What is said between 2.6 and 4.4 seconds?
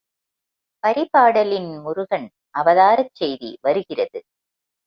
அவதாரச் செய்தி வருகிறது.